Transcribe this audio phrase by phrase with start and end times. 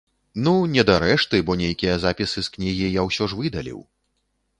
[0.45, 3.79] Ну, не дарэшты, бо нейкія запісы з кнігі я ўсё ж выдаліў.